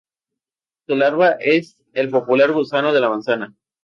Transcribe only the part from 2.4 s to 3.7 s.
"gusano de la manzana".